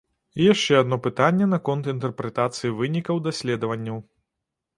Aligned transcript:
І 0.43 0.45
яшчэ 0.53 0.73
адно 0.83 0.97
пытанне 1.07 1.47
наконт 1.51 1.89
інтэрпрэтацыі 1.93 2.73
вынікаў 2.81 3.23
даследаванняў. 3.29 4.03